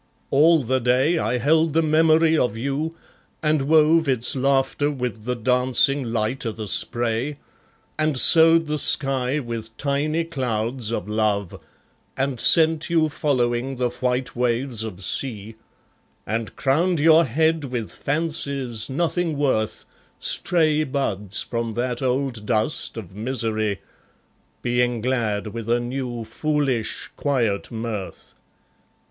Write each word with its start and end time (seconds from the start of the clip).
All 0.31 0.63
the 0.63 0.79
day 0.79 1.19
I 1.19 1.37
held 1.37 1.73
the 1.73 1.83
memory 1.83 2.35
of 2.35 2.57
you, 2.57 2.95
and 3.43 3.61
wove 3.67 4.09
Its 4.09 4.35
laughter 4.35 4.89
with 4.89 5.25
the 5.25 5.35
dancing 5.35 6.05
light 6.05 6.43
o' 6.43 6.51
the 6.51 6.67
spray, 6.67 7.37
And 7.99 8.17
sowed 8.17 8.65
the 8.65 8.79
sky 8.79 9.37
with 9.37 9.77
tiny 9.77 10.23
clouds 10.23 10.89
of 10.89 11.07
love, 11.07 11.59
And 12.17 12.39
sent 12.39 12.89
you 12.89 13.09
following 13.09 13.75
the 13.75 13.89
white 13.91 14.35
waves 14.35 14.81
of 14.83 15.03
sea, 15.03 15.53
And 16.25 16.55
crowned 16.55 16.99
your 16.99 17.25
head 17.25 17.65
with 17.65 17.91
fancies, 17.93 18.89
nothing 18.89 19.37
worth, 19.37 19.85
Stray 20.17 20.83
buds 20.83 21.43
from 21.43 21.73
that 21.73 22.01
old 22.01 22.47
dust 22.47 22.97
of 22.97 23.15
misery, 23.15 23.81
Being 24.63 24.99
glad 24.99 25.49
with 25.53 25.69
a 25.69 25.79
new 25.79 26.25
foolish 26.25 27.11
quiet 27.17 27.69
mirth. 27.71 28.33